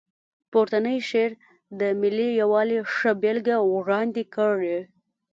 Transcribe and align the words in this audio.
پورتنی 0.51 0.97
شعر 1.09 1.31
د 1.79 1.81
ملي 2.01 2.29
یووالي 2.41 2.79
ښه 2.95 3.11
بېلګه 3.21 3.57
وړاندې 3.73 4.23
کړې. 4.35 4.77